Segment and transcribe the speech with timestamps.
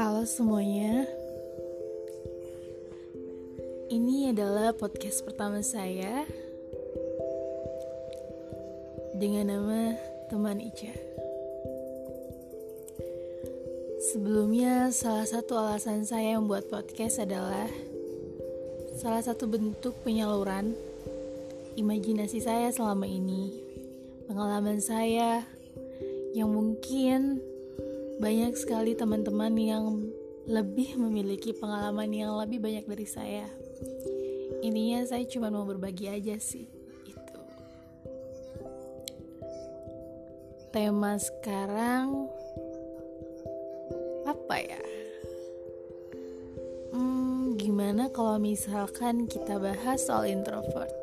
[0.00, 1.04] Halo semuanya.
[3.92, 6.24] Ini adalah podcast pertama saya
[9.12, 9.92] dengan nama
[10.32, 10.88] Teman Ica.
[14.08, 17.68] Sebelumnya, salah satu alasan saya membuat podcast adalah
[18.96, 20.72] salah satu bentuk penyaluran
[21.76, 23.52] imajinasi saya selama ini,
[24.24, 25.44] pengalaman saya
[26.32, 27.44] yang mungkin
[28.20, 29.84] banyak sekali teman-teman yang
[30.44, 33.48] lebih memiliki pengalaman yang lebih banyak dari saya.
[34.60, 36.68] Intinya saya cuma mau berbagi aja sih.
[37.08, 37.40] Itu.
[40.68, 42.28] Tema sekarang
[44.28, 44.82] apa ya?
[46.92, 50.99] Hmm, gimana kalau misalkan kita bahas soal introvert?